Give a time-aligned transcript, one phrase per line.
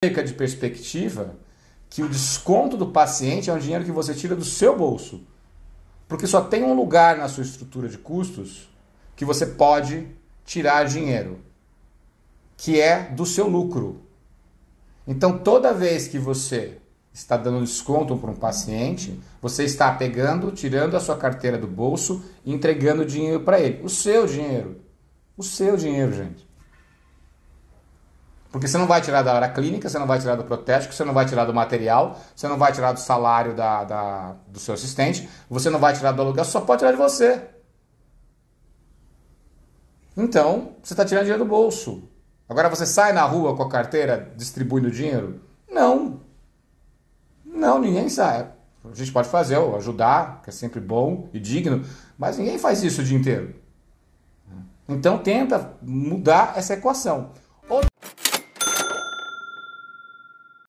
[0.00, 1.34] perca de perspectiva
[1.90, 5.26] que o desconto do paciente é um dinheiro que você tira do seu bolso.
[6.06, 8.68] Porque só tem um lugar na sua estrutura de custos
[9.16, 10.06] que você pode
[10.44, 11.40] tirar dinheiro,
[12.56, 14.02] que é do seu lucro.
[15.04, 16.78] Então, toda vez que você
[17.12, 22.22] está dando desconto para um paciente, você está pegando, tirando a sua carteira do bolso
[22.44, 23.82] e entregando dinheiro para ele.
[23.82, 24.80] O seu dinheiro.
[25.36, 26.47] O seu dinheiro, gente.
[28.58, 31.04] Porque você não vai tirar da hora clínica, você não vai tirar do protético, você
[31.04, 34.74] não vai tirar do material, você não vai tirar do salário da, da do seu
[34.74, 37.40] assistente, você não vai tirar do aluguel, só pode tirar de você.
[40.16, 42.10] Então, você está tirando dinheiro do bolso.
[42.48, 45.40] Agora você sai na rua com a carteira distribuindo dinheiro?
[45.70, 46.20] Não.
[47.44, 48.50] Não, ninguém sai.
[48.84, 51.84] A gente pode fazer, ajudar, que é sempre bom e digno,
[52.18, 53.54] mas ninguém faz isso o dia inteiro.
[54.88, 57.30] Então tenta mudar essa equação.